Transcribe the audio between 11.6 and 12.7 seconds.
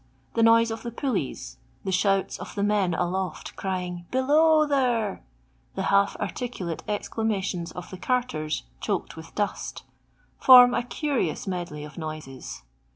of noises.